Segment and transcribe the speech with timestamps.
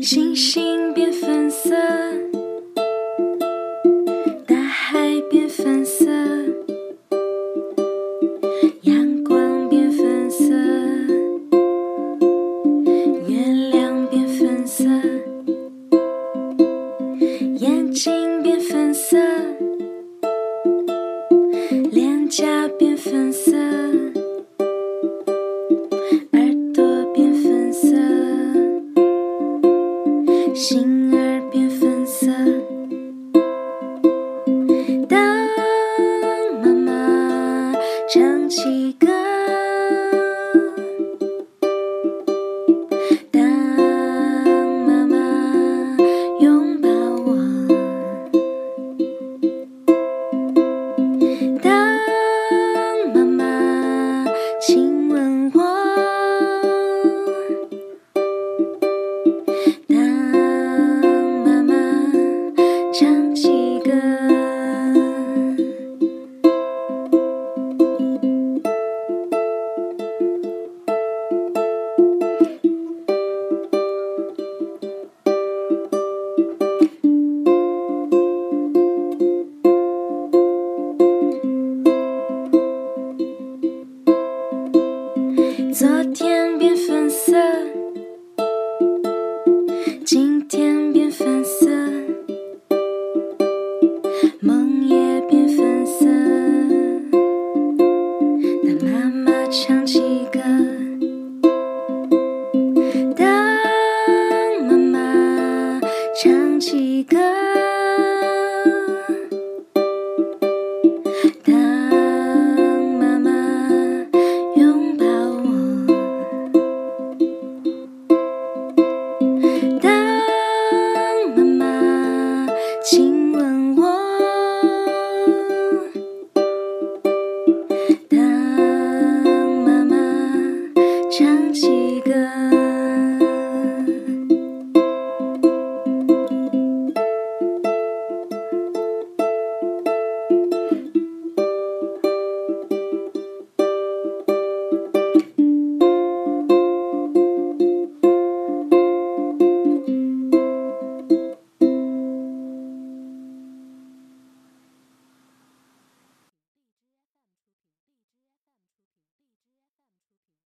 [0.00, 1.27] 星星变色。
[21.90, 23.56] 脸颊变粉色
[26.32, 27.96] 耳朵变粉色
[30.54, 31.87] 心儿变粉